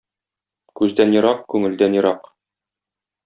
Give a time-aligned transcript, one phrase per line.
[0.79, 2.25] Күздән ерак- күңелдән ерак.